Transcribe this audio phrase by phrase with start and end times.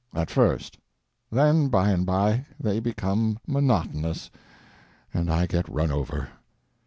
[0.15, 0.79] At first;
[1.31, 4.31] then by and by they become monotonous
[5.13, 6.29] and I get run over.